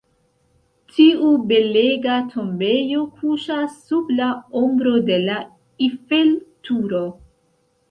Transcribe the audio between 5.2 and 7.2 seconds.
la Eiffel-Turo.